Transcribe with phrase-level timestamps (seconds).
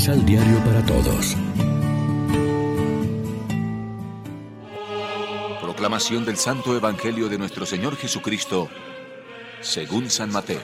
[0.00, 1.36] Misal Diario para Todos.
[5.60, 8.70] Proclamación del Santo Evangelio de nuestro Señor Jesucristo,
[9.60, 10.62] según San Mateo.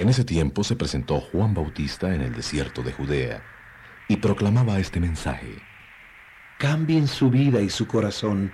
[0.00, 3.44] En ese tiempo se presentó Juan Bautista en el desierto de Judea
[4.08, 5.62] y proclamaba este mensaje.
[6.58, 8.52] Cambien su vida y su corazón,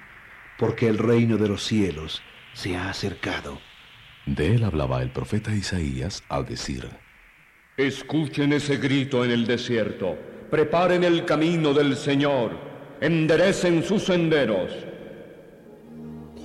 [0.59, 2.21] porque el reino de los cielos
[2.53, 3.59] se ha acercado.
[4.35, 6.87] De él hablaba el profeta Isaías al decir,
[7.79, 10.19] Escuchen ese grito en el desierto,
[10.51, 12.51] preparen el camino del Señor,
[13.01, 14.71] enderecen sus senderos.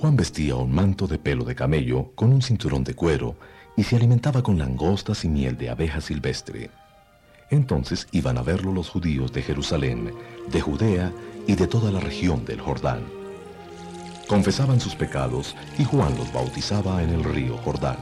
[0.00, 3.36] Juan vestía un manto de pelo de camello con un cinturón de cuero
[3.76, 6.70] y se alimentaba con langostas y miel de abeja silvestre.
[7.50, 10.14] Entonces iban a verlo los judíos de Jerusalén,
[10.50, 11.12] de Judea
[11.46, 13.23] y de toda la región del Jordán
[14.26, 17.98] confesaban sus pecados y Juan los bautizaba en el río Jordán.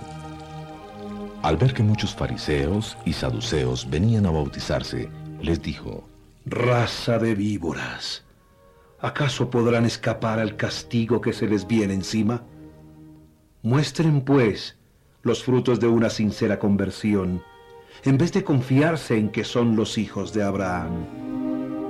[1.42, 6.09] Al ver que muchos fariseos y saduceos venían a bautizarse, les dijo,
[6.45, 8.25] Raza de víboras,
[9.00, 12.45] ¿acaso podrán escapar al castigo que se les viene encima?
[13.62, 14.77] Muestren, pues,
[15.23, 17.43] los frutos de una sincera conversión,
[18.05, 21.42] en vez de confiarse en que son los hijos de Abraham.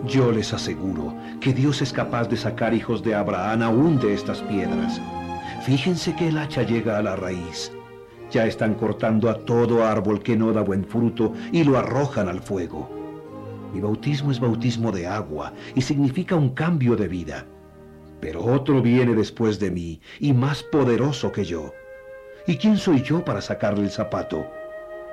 [0.06, 4.42] Yo les aseguro que Dios es capaz de sacar hijos de Abraham aún de estas
[4.42, 5.00] piedras.
[5.64, 7.70] Fíjense que el hacha llega a la raíz.
[8.32, 12.40] Ya están cortando a todo árbol que no da buen fruto y lo arrojan al
[12.40, 12.90] fuego.
[13.72, 17.46] Mi bautismo es bautismo de agua y significa un cambio de vida.
[18.20, 21.72] Pero otro viene después de mí y más poderoso que yo.
[22.46, 24.46] ¿Y quién soy yo para sacarle el zapato?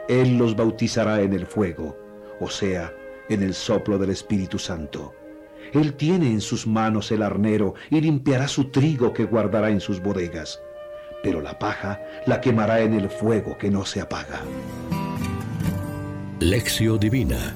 [0.07, 1.95] Él los bautizará en el fuego,
[2.39, 2.91] o sea,
[3.29, 5.13] en el soplo del Espíritu Santo.
[5.73, 10.01] Él tiene en sus manos el arnero y limpiará su trigo que guardará en sus
[10.01, 10.59] bodegas,
[11.21, 14.41] pero la paja la quemará en el fuego que no se apaga.
[16.39, 17.55] Lección Divina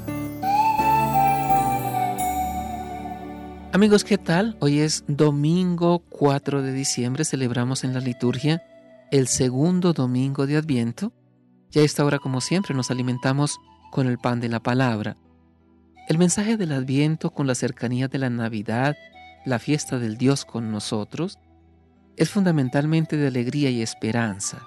[3.73, 4.55] Amigos, ¿qué tal?
[4.59, 8.61] Hoy es domingo 4 de diciembre, celebramos en la liturgia
[9.09, 11.11] el segundo domingo de Adviento.
[11.71, 13.57] Y a esta hora, como siempre, nos alimentamos
[13.91, 15.17] con el pan de la palabra.
[16.05, 18.97] El mensaje del Adviento con la cercanía de la Navidad,
[19.45, 21.39] la fiesta del Dios con nosotros,
[22.17, 24.63] es fundamentalmente de alegría y esperanza.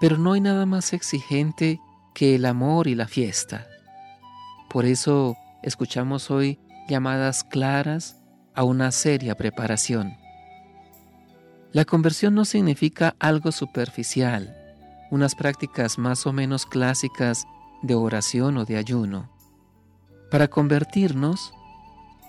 [0.00, 1.80] Pero no hay nada más exigente
[2.14, 3.68] que el amor y la fiesta.
[4.68, 6.58] Por eso escuchamos hoy
[6.88, 8.20] llamadas claras
[8.54, 10.16] a una seria preparación.
[11.70, 14.56] La conversión no significa algo superficial,
[15.12, 17.46] unas prácticas más o menos clásicas
[17.82, 19.37] de oración o de ayuno.
[20.30, 21.52] Para convertirnos,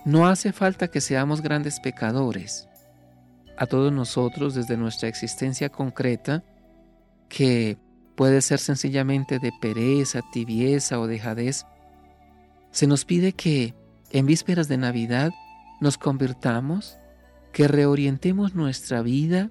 [0.06, 2.68] no hace falta que seamos grandes pecadores.
[3.58, 6.44] A todos nosotros, desde nuestra existencia concreta,
[7.28, 7.78] que
[8.16, 11.66] puede ser sencillamente de pereza, tibieza o dejadez,
[12.72, 13.74] se nos pide que,
[14.12, 15.32] en vísperas de Navidad,
[15.82, 16.98] nos convirtamos,
[17.52, 19.50] que reorientemos nuestra vida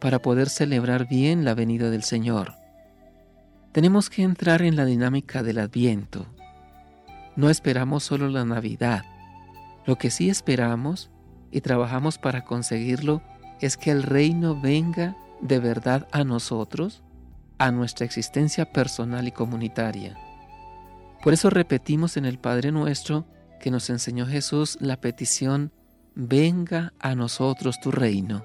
[0.00, 2.54] para poder celebrar bien la venida del Señor.
[3.72, 6.26] Tenemos que entrar en la dinámica del Adviento,
[7.36, 9.04] no esperamos solo la Navidad.
[9.84, 11.10] Lo que sí esperamos
[11.50, 13.22] y trabajamos para conseguirlo
[13.60, 17.02] es que el reino venga de verdad a nosotros,
[17.58, 20.16] a nuestra existencia personal y comunitaria.
[21.22, 23.26] Por eso repetimos en el Padre nuestro
[23.60, 25.72] que nos enseñó Jesús la petición,
[26.14, 28.44] venga a nosotros tu reino.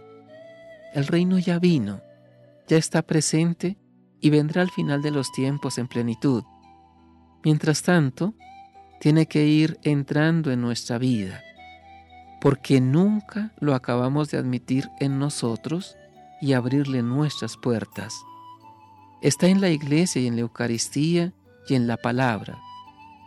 [0.93, 2.01] El reino ya vino,
[2.67, 3.77] ya está presente
[4.19, 6.43] y vendrá al final de los tiempos en plenitud.
[7.43, 8.35] Mientras tanto,
[9.01, 11.41] tiene que ir entrando en nuestra vida,
[12.39, 15.97] porque nunca lo acabamos de admitir en nosotros
[16.39, 18.13] y abrirle nuestras puertas.
[19.23, 21.33] Está en la iglesia y en la Eucaristía
[21.67, 22.59] y en la palabra.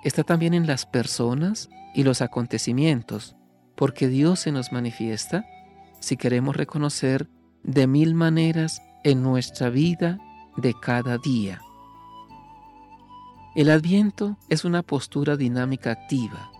[0.04, 3.34] Está también en las personas y los acontecimientos,
[3.74, 5.44] porque Dios se nos manifiesta
[5.98, 7.28] si queremos reconocer
[7.64, 10.20] de mil maneras en nuestra vida
[10.56, 11.63] de cada día.
[13.54, 16.50] El adviento es una postura dinámica activa.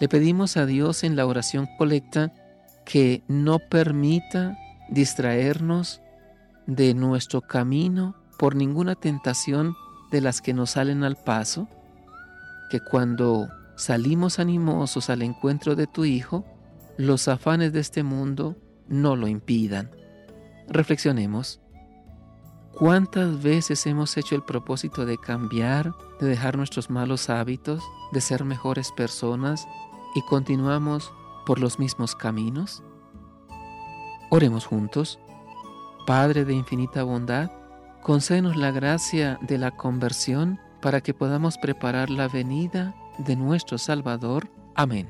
[0.00, 2.32] Le pedimos a Dios en la oración colecta
[2.86, 4.56] que no permita
[4.88, 6.00] distraernos
[6.66, 9.74] de nuestro camino por ninguna tentación
[10.10, 11.68] de las que nos salen al paso,
[12.70, 16.46] que cuando salimos animosos al encuentro de tu Hijo,
[16.96, 18.56] los afanes de este mundo
[18.88, 19.90] no lo impidan.
[20.68, 21.60] Reflexionemos.
[22.78, 27.82] ¿Cuántas veces hemos hecho el propósito de cambiar, de dejar nuestros malos hábitos,
[28.12, 29.66] de ser mejores personas
[30.14, 31.10] y continuamos
[31.46, 32.82] por los mismos caminos?
[34.28, 35.18] Oremos juntos.
[36.06, 37.50] Padre de infinita bondad,
[38.02, 44.50] concédenos la gracia de la conversión para que podamos preparar la venida de nuestro Salvador.
[44.74, 45.08] Amén.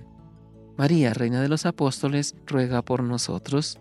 [0.76, 3.80] María, Reina de los Apóstoles, ruega por nosotros.